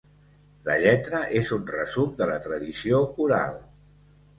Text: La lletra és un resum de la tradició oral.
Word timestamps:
La 0.69 0.77
lletra 0.83 1.21
és 1.41 1.53
un 1.59 1.69
resum 1.75 2.19
de 2.23 2.31
la 2.33 2.41
tradició 2.49 3.07
oral. 3.29 3.61